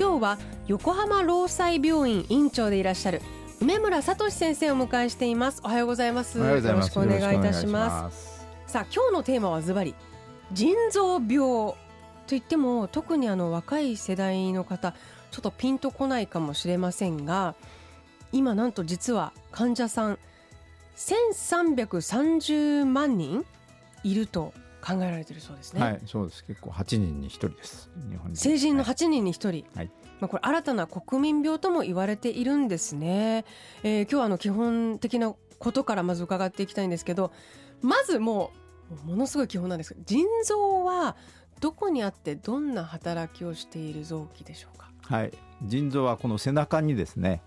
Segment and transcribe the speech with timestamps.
[0.00, 3.20] 今日は横浜労災病院院長でいらっしゃる
[3.60, 5.60] 梅村聡先生をお迎えしています。
[5.62, 6.38] おはようございます。
[6.38, 8.46] よろしくお願いいたします。
[8.66, 9.94] さあ今日のテーマはズバリ
[10.52, 11.74] 腎臓病
[12.26, 14.94] といっても特にあの若い世代の方
[15.30, 17.54] ちょっとピンとこないかもしれませんが
[18.32, 20.18] 今なんと実は患者さん
[20.96, 23.44] 1330万人
[24.02, 25.80] いると考えられているそうですね。
[25.80, 26.44] はい、そうです。
[26.44, 27.90] 結構8人に1人です。
[28.10, 29.64] 日本成人の8人に1人。
[29.74, 29.90] はい。
[30.20, 33.44] まあこれ新たな国民病とも言われているんですね。
[33.82, 37.32] えー、今日はあの基本的なことからまず伺っていきたいんですけど、
[37.82, 38.52] まずも
[39.04, 41.16] うものすごい基本なんですけど、腎臓は
[41.60, 44.90] どこにあってどんな働きをしている臓器でしょうか？
[45.02, 45.32] はい。
[45.64, 47.42] 腎臓はこの背中にですね。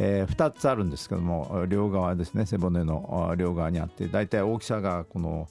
[0.00, 5.48] えー、2つあるんですけども両側ですね背骨の両側にあって大体大きさがこの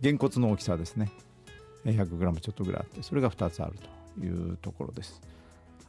[0.00, 1.10] げんこつの大きさですね
[1.84, 3.74] 100g ちょっとぐらいあってそれが2つある
[4.18, 5.20] というところです。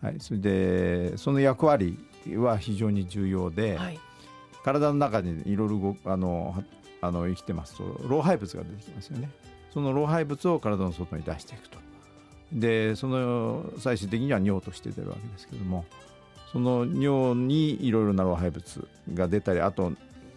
[0.02, 1.98] はい、それでその役割
[2.36, 4.00] は非常に重要で、はい、
[4.64, 6.64] 体の中にいろいろあの
[7.02, 9.30] あの生きてますと老廃物が出てきますよね。
[9.74, 11.78] その老廃物を体の外に出していくと。
[12.52, 15.84] でその最終的には尿として出るわけですけども
[16.54, 19.92] その尿にいろいろな老廃物が出たりあと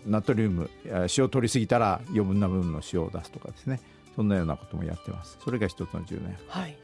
[0.07, 0.71] ナトリウム
[1.17, 3.81] 塩を取りすぎたら余分な部分の塩を出すとかですね。
[4.17, 5.39] そんなようなこともやってます。
[5.43, 6.77] それが一つの重要なはい、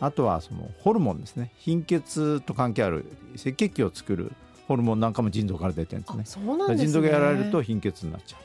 [0.00, 1.52] あとはそのホルモンですね。
[1.56, 4.32] 貧血と関係ある赤血球を作る
[4.66, 6.24] ホルモンなんかも腎臓から出てるんですね。
[6.24, 6.86] そうなんですね。
[6.86, 8.40] 腎臓がやられると貧血になっちゃう。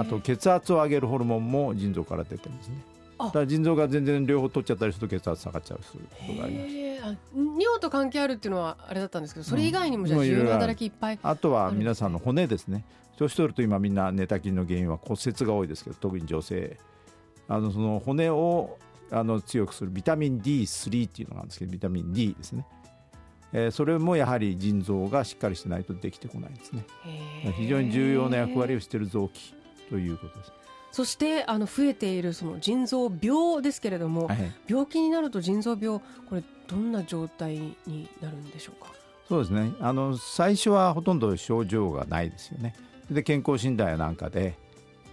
[0.00, 2.76] あと血圧を上げるホルモンも腎臓から出てるんですね。
[3.18, 5.84] だから腎臓が全然両方取っちゃったりすると血圧下がっちゃうこ
[6.26, 6.90] とがあります。
[7.36, 12.84] 尿と関係あるっていうのはあれだったんですけどそれ以外にもじゃあ重要な働きいっぱいあとは皆さんの骨ですね
[13.20, 16.78] 年取ると今みんな寝たきりの原因は骨折が多いですけど特に女性
[17.48, 18.78] あのその骨を
[19.10, 22.64] あの強くするビタミン D3 っていうのがあるんですけどビタミン D ですね、
[23.52, 26.84] えー、それもやはり腎臓がしっかりしてないとできてこないんですね。
[27.56, 29.54] 非常に重要な役割をしている臓器
[29.88, 30.52] ということです。
[30.92, 38.92] そしてあの増えているその腎臓病ですけれども、はい、病気になると腎臓病これどんな状態になるんでしょうか？
[39.28, 39.72] そうですね。
[39.80, 42.74] あの最初はほとんど症状がないですよね
[43.10, 44.54] で健康診断やなんかで、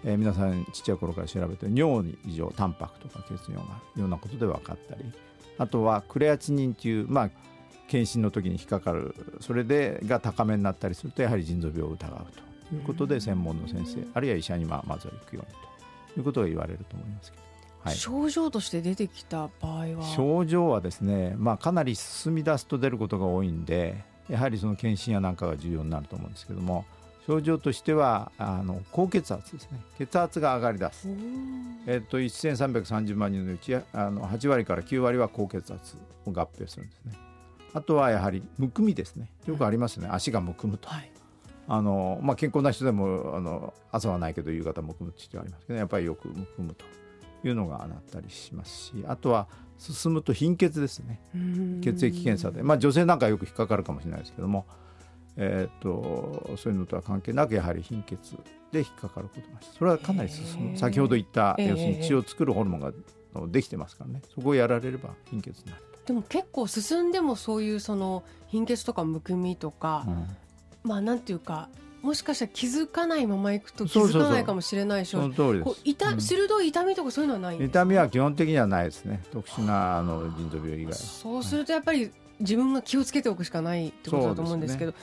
[0.06, 5.04] えー、皆さんちっちゃい頃から調べて尿に異常タンパクとか血尿がいろんなことで分かったり。
[5.58, 7.30] あとはクレアチニンというまあ
[7.88, 12.26] 検診の時に引っかかるそれでが高めになったりするとやはり腎臓病を疑う
[12.70, 17.44] ということで専門の先生あるいは医者にままずは行くようにということが言われると思いますけど。
[17.80, 20.04] はい、症状として出てきた場合は？
[20.04, 26.86] 症状はですね、まあ、かなり進み出すと出ることが多いんでやはりその検診やなんかが重要になると思うんですけども
[27.28, 29.82] 症状としてはあの高血圧ですね。
[29.98, 31.10] 血圧が上がり出す、
[31.86, 37.18] えっと、1330万人のうちあの8割から9割は高血圧を合併するんですね。
[37.74, 39.30] あとはやはりむくみですね。
[39.46, 41.12] よくありますね、足がむくむと、はい、
[41.68, 46.86] あのまあ、健康な人でもあの朝はないけど夕方むくむって人はありますけどやっぱりよくむくむと
[47.46, 48.94] いうのがなったりしますし。
[49.06, 51.20] あとは進むと貧血ですね。
[51.84, 54.66] 血液検査で、まあ、女性なんかよく引っかかるかもしれないですけども、
[55.38, 58.36] えーと、そういうのとは関係なくやはり貧血
[58.72, 60.78] で引っかかることがそれはかなり進む。
[60.78, 62.92] 先ほど言った、要するに血を作るホルモンが
[63.48, 64.22] できてますからね。
[64.34, 71.68] そこをやられれば貧血になるでも結構進んでもそういうその貧血とかむくみとか、うん、まあなんていうか
[72.02, 75.82] もしかしたら気づかないままいくと気づかないかもしれないしその通りです。
[75.84, 79.22] 痛、うん、鋭い痛みとかそういうのはない痛みは基本的にはないですね。
[79.34, 80.94] 特殊なあの腎臓病以外。
[80.94, 82.10] そうするとやっぱり
[82.40, 84.98] 自分が気をつけておくしかないってことだと思うんですけど、ね、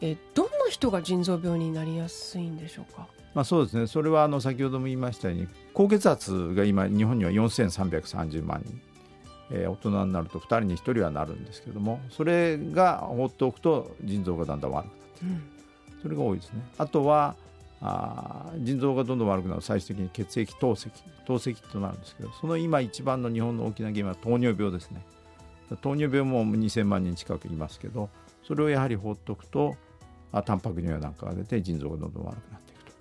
[0.00, 3.06] えどんな人が腎臓病になりやすいんでしょうか？
[3.34, 3.86] まあ、そうですね。
[3.86, 8.80] それはあの先ほども言いましたように高血圧が今日本には4330万人、
[9.52, 15.42] えー、大人になると2人に1人はなるんですけどもそれが放っておくと腎臓がだんだん悪くなってうん。
[16.02, 16.62] それが多いですね。
[16.78, 17.36] あとは
[17.82, 19.62] あ腎臓がどんどん悪くなる。
[19.62, 20.90] 最終的に血液透析。
[21.26, 25.02] 透析となるんですけどその今一番の日本の大きな原因は糖尿病ですね。
[25.82, 28.08] 糖尿病も2000万人近くいますけど
[28.42, 29.76] それをやはり放っておくと
[30.32, 32.92] あタンパク尿なんかが出て腎臓がどんどん悪くなっていくと。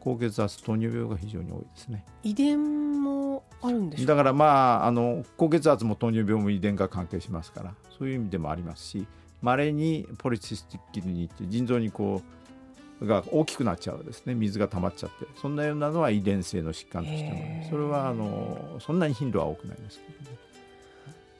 [0.00, 2.04] 高血圧糖尿病が非常に多いですね。
[2.22, 9.06] 遺伝もあるんでしょだからまああの高血圧も糖尿病も遺伝が関係しますからそういう意味でもありますし
[9.42, 12.22] まれにポリシスティックキドニーって腎臓にこ
[13.00, 14.34] うが大きくなっちゃうですね。
[14.34, 15.26] 水が溜まっちゃって。
[15.40, 20.36] そんなようなのは遺伝性の疾患としてもそれはあのそんなに頻度は多くないですけどね。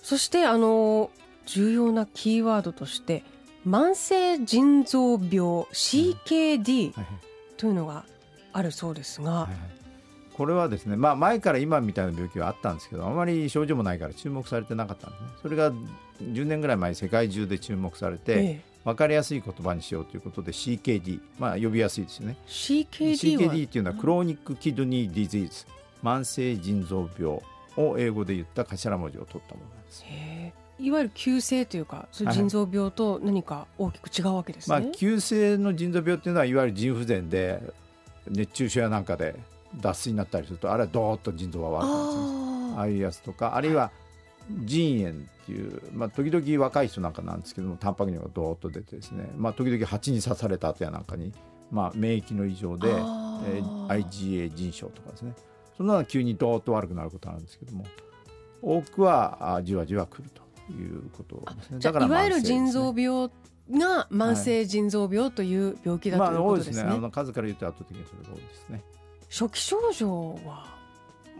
[0.00, 1.10] そしてあの
[1.46, 3.24] 重要なキーワードとして
[3.66, 6.94] 慢性腎臓病 CKD
[7.56, 8.04] というのが
[8.52, 9.58] あるそうですが、はいはい、
[10.34, 15.28] これはですね、まあ、前から今みたいな病気はあったんですけどあまり症状もないから注目されてなかったんですね。
[15.42, 15.72] それが
[16.22, 22.36] 10年ぐらい前世界中で注目されて、ええ、分かりやすい言葉にしようということで CKD、まあ、呼びやすいですよね。
[22.46, 25.66] CKD, CKD っていうのはクローニックキドニーディジーズ
[26.02, 27.40] 慢性腎臓病
[27.76, 30.04] を英語で言った頭文字を取ったものなんです。
[30.80, 34.74] いわゆる急性というか、腎臓病と何か大きく違うわけですね。
[34.74, 37.62] はい、まあ、急性の腎臓病っていうのは、いわゆる腎不全で
[38.28, 39.34] 熱中症やなんかで
[39.80, 42.78] 脱水になったりすると、あれはどーっと腎臓が悪くなっちゃうんです。
[42.78, 43.90] ああいうやつとか、あるいは
[44.64, 45.14] 腎炎っ
[45.46, 51.32] ていう、まあ、時々若い人なんかなんですけども、タンパク尿がどーっと出てですね、まあ、時々蜂に刺された後やなんかに、
[51.70, 55.34] まあ、免疫の異常で、えー、IgA 腎症とかですね。
[55.76, 57.84] そんなのは急にどーっと悪くなることなんですけども、
[58.62, 60.47] 多くはじわじわくると。
[60.72, 61.78] いうことですね。
[61.78, 63.30] だから、いわゆる腎臓病
[63.70, 66.82] が慢性腎臓病という病気だ、はい、ということですね。
[66.84, 66.98] まあ、多いですね。
[66.98, 68.82] あの数から言うと圧倒的にそれが多いですね。
[69.30, 70.78] 初期症状は？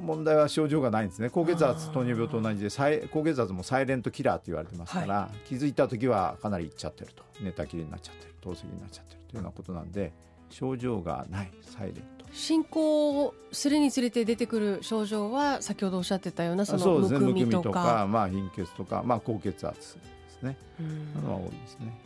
[0.01, 1.29] 問題は症状がないんですね。
[1.29, 7.25] 高血圧糖尿病と同じで高血圧もサイレントキラーと言われてますから、はい、気づいた時はかなりいっちゃってると。
[7.41, 8.35] 寝たきりになっちゃってる。
[8.41, 10.13] 透析になっちゃってるというようなことなんで
[10.51, 11.51] 症状がない。
[11.63, 20.57] サイレント進行するにつれて出てくる症状は先ほどおっしゃってたようなそのむくみとか、ね、かまあ、貧血とか、まあ、高血圧ですね
[21.23, 21.99] のは多いですね。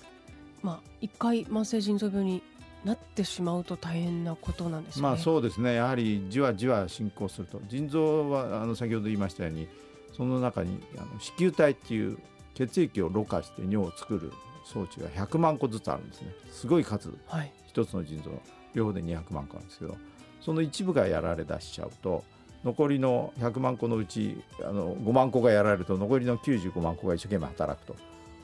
[0.63, 2.43] まあ、一回慢性腎臓病に
[2.85, 5.03] なってしまうと大変なことなんですね。
[5.03, 5.75] まあそうですね。
[5.75, 9.69] やはりじわじわ進行すると腎臓はあの先ほど言いましたように
[10.17, 12.19] その中にあの子宮体っていう
[12.55, 14.33] 血液をろ過して尿を作る
[14.65, 16.29] 装置が100万個ずつあるんですね。
[16.51, 17.13] すごい数。
[17.27, 18.31] はい、一つの腎臓
[18.75, 19.97] 両方で200万個あるんですけど。
[20.45, 22.25] その一部がやられ出しちゃうと
[22.65, 27.97] 残りの100万個のうちあの5万個がやられると残りの95万個が一生懸命働くと。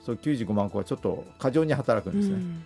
[0.05, 2.65] そう95万個はちょっと過剰に働くんですね、うん、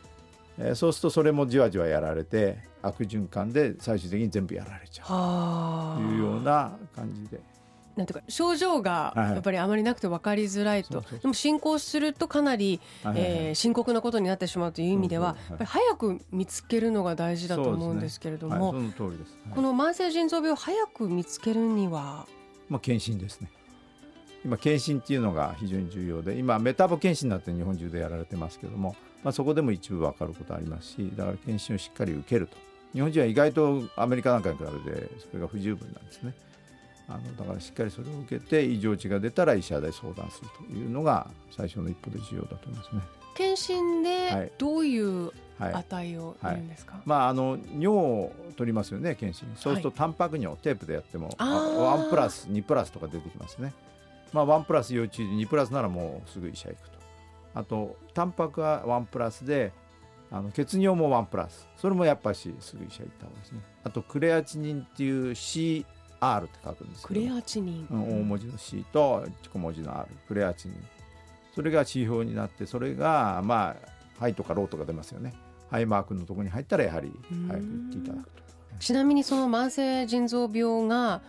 [0.58, 5.98] えー、そうするとそれもじわじわやられて悪循環で最終的に全部やられちゃう。
[5.98, 7.40] というような感じで
[7.96, 12.80] なんていうか症状がやっぱりあまりなくて分かりづらいと、でも進行するとかなり、
[13.14, 18.72] え深刻なことになってしまうという意味では、やっぱり早く見つけるのが大事だと思うんですけれども、
[19.54, 22.26] この慢性腎臓病を早く見つけるには、
[22.68, 23.50] まあ、検診ですね。
[24.44, 32.56] 今検診っていうのが非常に重要で今メタボ検診なんて日本中でやられてますけども、まあ、そこでも一部分かることありますしだから検診をしっかり受けると。
[32.92, 36.34] 日本人は意外とアメリカなんかに比べてそれが不十分なんですね。
[37.12, 43.02] あのだからしっかりそれを受けて異常値が出たら医者で相談するというのが最初の一歩で重要だと思いますね。
[43.34, 47.00] 検診でどういう値を見るんですか、はい。
[47.00, 49.50] はい、まあ、あの尿を取りますよね検診。
[49.56, 53.72] そうするとタンパク尿、テープでやっても1プラス2プラスとか出てきますね、
[54.32, 56.98] まあ、1プラス要注意で2プラスならもうすぐ医者行くと。
[57.54, 59.72] あとタンパクは1プラスで
[60.30, 61.68] あの血尿も1プラス。
[61.76, 63.60] それもやっぱしすぐ医者行った方がいいですね。
[63.84, 65.84] あとクレアチニンっていう C
[66.22, 70.76] R って書くんですクレアチニン、うん、大文字の C と小文字の R クレアチニン。
[71.54, 73.88] それが指標になってそれがまあ
[74.18, 75.34] ハイとかローとか出ますよね。
[75.68, 77.12] ハイマークのところに入ったらやはり
[77.48, 78.42] 早く行っていただくと。
[78.78, 81.22] ちなみにその慢性腎臓病が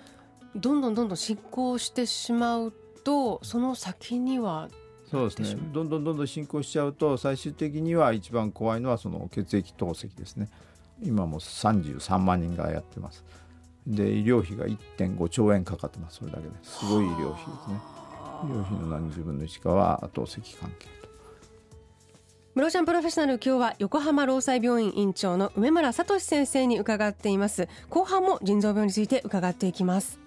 [0.56, 2.74] どんどんどんどん進行してしまう
[3.04, 4.70] とその先には
[5.10, 5.62] そうですね。
[5.74, 10.50] どんどんどんどん進行しちゃうと最終的には一番怖いのはその血液透析ですね。
[11.02, 13.24] 今も33万人がやってます
[13.86, 16.50] で医療費が1.5兆円かかってますそれだけで。
[16.64, 17.82] すごい医療費ですね。
[18.44, 21.10] 医療費の何十分の1かは透析関係と。
[22.56, 27.68] 室ちゃんプロフェッショナル今日は横浜労災病院院長の梅村聡先生に伺っています。
[27.90, 30.23] 後半も腎臓病について伺っていきます。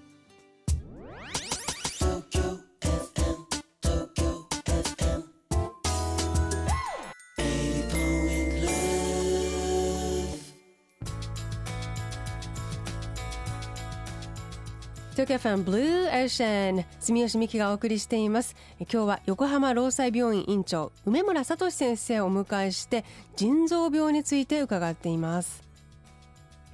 [15.17, 18.55] 東京ファンブルーエーシャン住吉美希がお送りしています。
[18.81, 23.03] 今日は横浜労災病院院長梅村聡先生をお迎えして
[23.35, 25.63] 腎臓病について伺っています。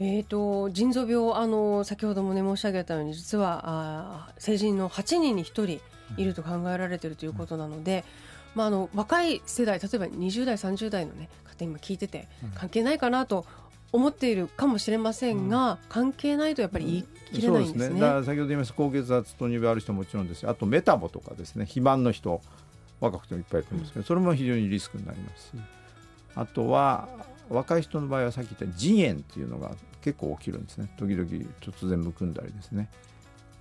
[0.01, 5.81] えーと、腎臓病あの先ほども、ね、申し上げたように実はあ成人の8人に1人
[6.21, 8.05] いると考えられているということなので、
[8.57, 13.47] まあ、あの若い世代例えば20代30代の、ね、方今聞いてて関係ないかなと
[13.93, 17.85] 思っているかもしれませんが、うん、関係ないとやっぱり言い切れないんですね。
[17.87, 18.01] すね。
[18.01, 22.41] だから先ほど言いました高血圧糖尿病ある人ももちろんですあとメタボとかですね肥満の人
[23.01, 25.49] 若くてもいっぱいいるんですけど、それも非常にリスクになります。
[25.49, 25.51] し
[26.35, 27.09] あとは
[27.51, 30.89] 若い人の場合はさっき言った腎炎っていうのが結構起きるんですね。
[30.99, 31.29] 時々
[31.61, 32.89] 突然むくんだりですね、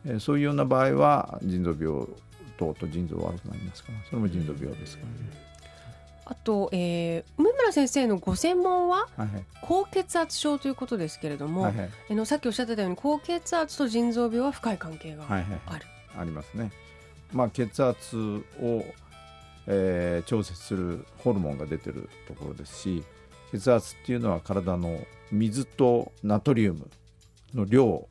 [0.05, 2.07] えーそういうような場合は腎臓病
[2.57, 5.13] 等と腎臓悪くなりますからそれも腎臓病ですからね、
[6.25, 9.07] あと、えー梅村先生のご専門は
[9.61, 11.89] 高血圧症ということですけれども、はいはい。
[12.11, 15.61] あのさっきおっしゃってたように高血圧と腎臓病は深い関係がはいはい。
[15.65, 15.85] ある。
[16.19, 16.71] ありますね。
[17.33, 18.83] まあ、血圧を、
[19.67, 23.03] えー調節するホルモンが出てるところですし
[23.51, 24.99] 血圧っていうのは体の
[25.31, 26.89] 水とナトリウム
[27.53, 28.07] の量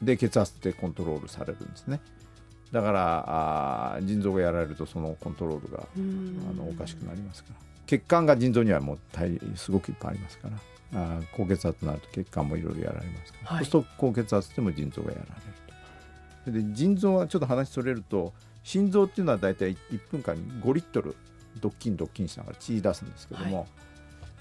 [0.00, 2.00] で血圧ってコントロールされるんですね。
[2.70, 3.24] だから
[3.94, 6.40] あー腎臓がやられるとそのコントロールがうん。
[6.48, 7.56] あのおかしくなりますから
[7.90, 10.56] 血管が腎臓にはもう大すごくいっぱいありますから。
[10.92, 13.64] あー高血圧になると血管もいろいろやられますから、はい。
[13.64, 15.34] そうすると高血圧でも腎臓がやられる
[15.66, 15.74] と。
[16.44, 18.32] それで腎臓はちょっと話それると
[18.62, 21.16] 心臓っていうのは大体1分間に5リットル
[21.60, 23.66] ドッキンドッキンしながら血出すんですけども、は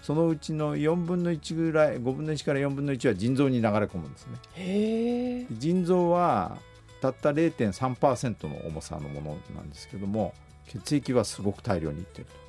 [0.04, 5.48] そのうちの4分の1ぐらい5分の1から4分の1は腎臓に流れ込むんですね。
[5.58, 6.58] 腎臓は
[7.02, 10.34] たった0.3%の重さのものなんですけども
[10.68, 12.49] 血液はすごく大量にいってると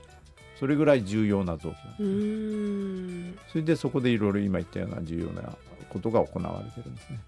[0.60, 3.52] それぐらい重要な臓器なんです。
[3.52, 5.56] それでそこでいろいろ今言ったような重要な
[5.88, 7.18] ことが行われてるんですね。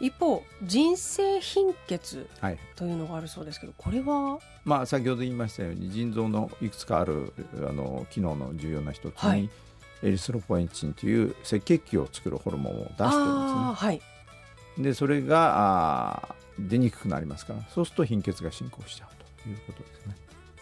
[0.00, 7.34] 一方腎性貧血はいというのがあるそうですけどこれはまあ先ほど言いましたように腎臓のいくつかある
[7.68, 9.50] あの機能の重要な一つに、はい。
[10.02, 13.18] エリスロポエンチンという赤血球を作るホルモンを出してるんですね。
[13.74, 14.00] はい。
[14.78, 20.14] でそれがあー出にくくなりますからそうすると貧血が進行しちゃうということですね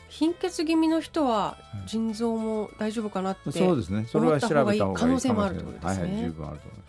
[0.09, 1.89] 貧血気味の人ははい。
[1.89, 4.07] 腎臓も大丈夫かなって、そうですね。
[4.09, 6.03] それは調べた方がいい可能性もあるってことですね。
[6.03, 6.89] はいはい十分あると思います。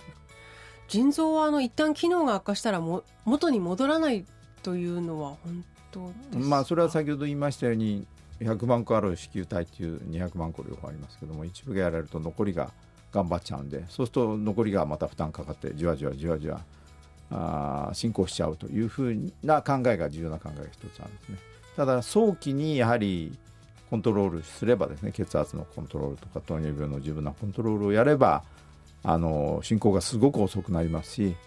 [0.90, 4.26] 腎臓はあの一旦機能が悪化したらも元に戻らない
[4.64, 8.08] というのは本当まあそれは先ほど言いましたように
[8.42, 12.72] 100万個ある子宮体っていう200万個両方ありますけども一部がやられると残りが
[13.12, 16.62] 頑張っちゃうんでそうすると残りがまた負担かかってじわじわじわじわ
[17.32, 21.38] あー進行しちゃうというふうな考えが重要な考えが一つあるんですね
[21.80, 23.32] ただ早期にやはり
[23.90, 28.44] コントロールすればですね血圧のコントロールとか糖尿病の十分なコントロールをやれば
[29.02, 31.38] あの進行がすごく遅くなりますし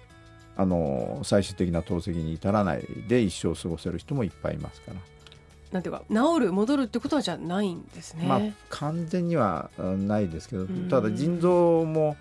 [0.56, 4.96] あの最終的な透析に至らないで一生過ごせる人もいっぱいいますから。
[5.70, 10.88] なんていうか治る戻るってことはじゃないんですね、まあ、完全にはあないですけどん。
[10.88, 12.16] ただ腎臓も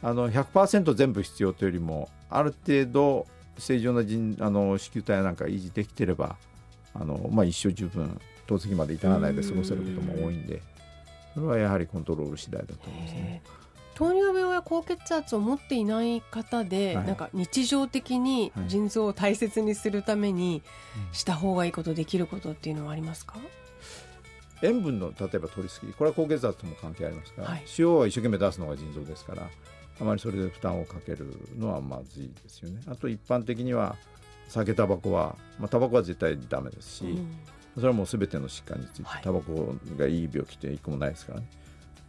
[0.00, 3.26] あの100%全部必要というよりもある程度
[3.58, 6.36] 正常な腎あの子宮体なんか維持できてれば
[7.00, 10.62] あの、まあ、一生十分透析まで至らないで過ごせることも多いんで
[11.34, 13.42] それはやはりコントロール次第だと思いますね。
[13.94, 17.06] 糖尿病や高血圧を持っていない方で、はい。
[17.06, 18.68] なんか日常的にはい。
[18.68, 20.62] 腎臓を大切にするために
[21.10, 21.14] うん。
[21.14, 23.34] した方がいいことできることっていうのはありますか、
[24.62, 27.64] 塩分の例えば取りすぎこれは高血圧とも関係ありますから、はい。
[27.78, 29.48] 塩を一生懸命出すのが腎臓ですから
[30.00, 32.80] あまりそれで負担をかけるのはまずいですよね。
[32.86, 33.96] あと一般的には
[34.48, 37.38] 酒タバコは、まあ、タバコは絶対ダメですし、うん。
[37.74, 39.22] それはもう全ての疾患について、はい。
[39.22, 41.48] タバコがいい病気って一個もないですからね。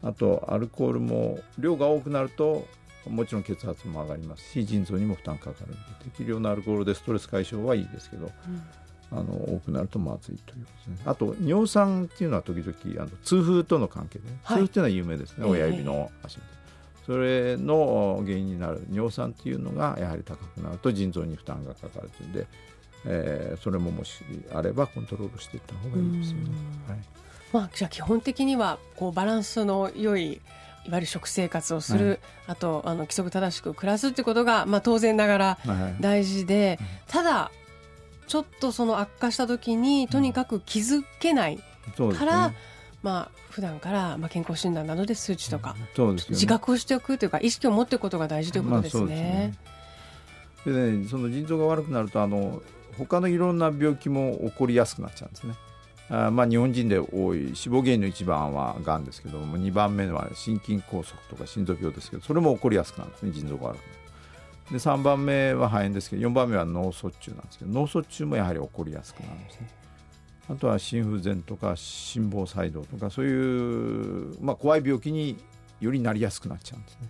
[0.02, 2.66] あとアルコールも量が多くなると
[3.06, 5.72] もちろん血圧も上がりますし腎臓にも負担かかる。
[5.72, 8.62] ので適量のアルコールでストレス解消はいいですけどうん。
[9.12, 11.04] あの多くなるとまずいということですね。
[11.06, 14.38] あと尿酸っていうのは時々あの痛風との関係で、はい。
[14.38, 15.52] 痛風っていうのは有名ですね、ええ。
[15.52, 16.59] 親指の足みたいな
[17.10, 22.48] それの原因になる尿酸っていうのがやはり高くなると腎臓に負担がかかるというんで、
[23.08, 24.22] えーそれももし
[24.54, 26.44] あればコントロールしていった方がいいですよね。
[26.88, 26.94] うん。
[26.94, 27.04] はい。
[27.52, 32.20] まあ、じゃあ基本的にはこうバランスの良いいわゆる食生活をする、はい。
[32.50, 36.02] あとあの規則正しく暮らすってことが、まあ、当然ながらはい。
[36.02, 36.88] 大事で、うん。
[37.08, 37.50] ただ
[38.28, 42.54] ちょっとその悪化した時にとにかく気づけないから、
[43.02, 49.08] まあ普段からまあ健康診断などで数値とか、そうですよね自覚をしておくというか意識を持っておくことが大事ということですまあ。
[49.08, 49.54] ですね
[50.66, 52.62] でねその腎臓が悪くなるとあの
[52.98, 55.56] 他のいろんな病気も起こりやすくなっちゃうんですね。
[56.10, 64.00] あまあ日本人で多い死亡原因の1番はがんですけども2番目は心筋梗塞とか心臓病ですけどそれも起こりやすくなるんですね腎臓が悪くなる。
[64.72, 69.70] で3番目は肺炎ですけど4番目は脳卒中なんですけど脳卒中もやはり起こりやすくなるんですね。
[70.50, 75.38] あとは心不全とか心房細動とかそういう、まあ、怖い病気に
[75.80, 77.08] よりなりやすくなっちゃうんですね。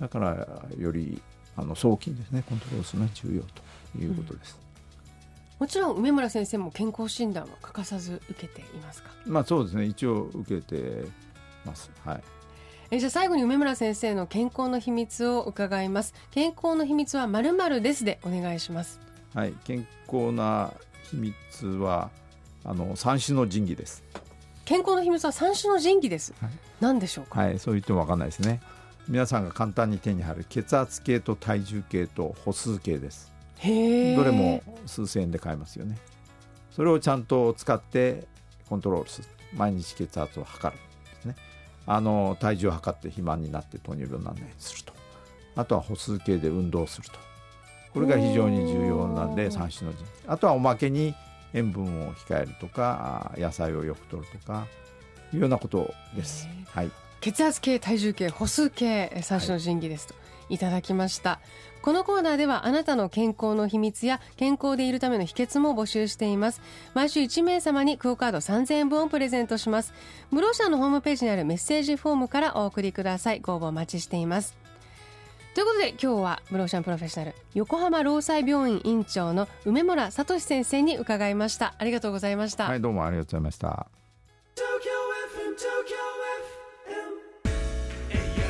[0.00, 0.46] だから
[0.76, 1.22] より
[1.56, 4.58] あの早期にですねコントロールするのは重要ということです。
[5.58, 9.10] もちろん梅村先生も健康診断は欠かさず受けていますか？
[9.26, 11.04] まあそうですね一応受けて
[11.64, 11.90] ます。
[12.04, 12.22] はい。
[12.90, 19.00] えじゃあ最後に梅村先生の健康の秘密を伺います健康の秘密はまるまるですでお願いします
[19.32, 20.74] はい、健康な
[21.10, 22.10] 秘密は
[22.64, 24.02] あの三種の神器です。
[24.64, 26.50] 健康の秘密は三種の神器です、はい。
[26.80, 27.40] 何でしょうか？
[27.40, 28.60] はいそう言っても分かんないですね。
[29.08, 33.32] 皆さんが簡単に手に入る血圧計と体重計と歩数計です。
[33.60, 33.68] ど
[34.24, 35.98] れも数千円で買えますよね。
[36.70, 38.26] それをちゃんと使って
[38.68, 39.28] コントロールする。
[39.54, 40.80] 毎日血圧を測る。
[41.14, 41.36] ですね。
[41.84, 44.92] あの体重を測って肥満になって糖尿病にならないようにすると。
[45.56, 47.18] あとは歩数計で運動すると。
[47.92, 50.08] これが非常に重要なんで三種の神器。
[50.26, 51.14] あとはおまけに
[51.54, 54.66] 塩分を控えるとかあ野菜をよく摂るとか
[55.32, 56.46] いうようなことです。
[56.46, 56.90] へはい。
[57.20, 60.14] 血圧計体重計歩数計え三種の神器ですと、
[60.48, 61.40] い、ただきました。
[61.80, 66.60] このコーナーではあなたの健康の秘密や健康でいるための秘訣も募集しています。
[66.94, 69.92] 毎週1名様にクオカード3000円分をプレゼントします。
[70.32, 73.40] ブローシャーのホームページにあるメッセージフォームからお送りください。
[73.40, 74.61] ご応募お待ちしています
[75.54, 83.86] ということで今日はブローシャンプロフェッショナル横浜労災病院院長の梅村聡先生に伺いましたありがとうございました、はいどうもありがとうございました
[84.56, 84.90] Tokyo
[85.34, 85.98] FM, Tokyo
[86.88, 87.12] FM.
[88.16, 88.48] Ayo.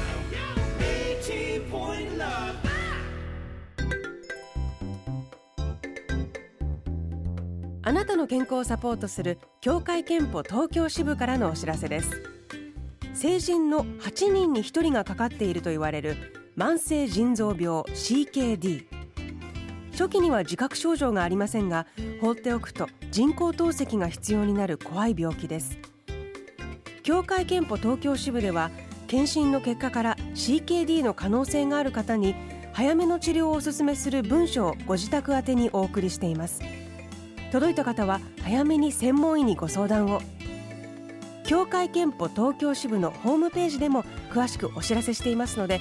[1.21, 2.73] 80.9.
[7.85, 12.23] あなたの健康をサポートする協会憲法東京支部からのお知らせです
[13.13, 18.85] 成人の8人に1人がかかっていると言われる慢性腎臓病 CKD
[19.93, 21.87] 初期には自覚症状がありませんが
[22.21, 25.79] 放っておくと人工透析が必要になる怖い病気です。
[27.03, 28.71] 協会憲法東京支部では
[29.07, 32.35] 検診の結果から CKD の可能性がある方に
[32.73, 36.61] 早めの治療をお勧めする文書をご自宅宛にお送りしています。
[37.51, 40.21] 届いた方は早めに専門医にご相談を。
[41.45, 45.81] 協会けんぽ東京支部のホームページでも詳しくお知らせしていますので